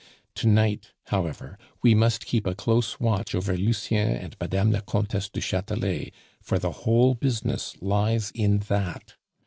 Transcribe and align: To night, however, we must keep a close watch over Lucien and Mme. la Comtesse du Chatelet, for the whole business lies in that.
To 0.37 0.47
night, 0.47 0.93
however, 1.09 1.59
we 1.83 1.93
must 1.93 2.25
keep 2.25 2.47
a 2.47 2.55
close 2.55 2.99
watch 2.99 3.35
over 3.35 3.55
Lucien 3.55 4.09
and 4.15 4.35
Mme. 4.41 4.71
la 4.71 4.79
Comtesse 4.81 5.29
du 5.29 5.41
Chatelet, 5.41 6.11
for 6.41 6.57
the 6.57 6.71
whole 6.71 7.13
business 7.13 7.75
lies 7.81 8.31
in 8.33 8.57
that. 8.67 9.13